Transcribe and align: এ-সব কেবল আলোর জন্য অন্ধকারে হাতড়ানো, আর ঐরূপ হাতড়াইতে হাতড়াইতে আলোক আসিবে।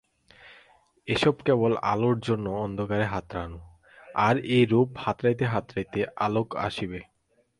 এ-সব 1.07 1.35
কেবল 1.45 1.71
আলোর 1.83 2.17
জন্য 2.19 2.45
অন্ধকারে 2.57 3.05
হাতড়ানো, 3.05 3.59
আর 4.17 4.35
ঐরূপ 4.49 4.89
হাতড়াইতে 4.97 5.45
হাতড়াইতে 5.45 5.99
আলোক 6.17 6.47
আসিবে। 6.57 6.99